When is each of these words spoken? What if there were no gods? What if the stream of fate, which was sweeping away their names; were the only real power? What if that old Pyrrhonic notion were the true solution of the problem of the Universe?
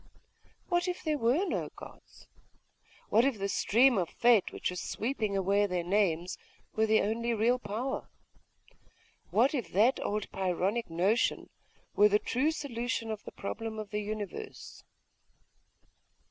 What 0.67 0.87
if 0.87 1.03
there 1.03 1.19
were 1.19 1.45
no 1.45 1.69
gods? 1.75 2.25
What 3.09 3.23
if 3.23 3.37
the 3.37 3.47
stream 3.47 3.99
of 3.99 4.09
fate, 4.09 4.51
which 4.51 4.71
was 4.71 4.81
sweeping 4.81 5.37
away 5.37 5.67
their 5.67 5.83
names; 5.83 6.39
were 6.75 6.87
the 6.87 7.01
only 7.01 7.35
real 7.35 7.59
power? 7.59 8.09
What 9.29 9.53
if 9.53 9.71
that 9.73 9.99
old 10.03 10.31
Pyrrhonic 10.31 10.89
notion 10.89 11.51
were 11.95 12.09
the 12.09 12.17
true 12.17 12.49
solution 12.49 13.11
of 13.11 13.21
the 13.25 13.31
problem 13.31 13.77
of 13.77 13.91
the 13.91 14.01
Universe? 14.01 14.83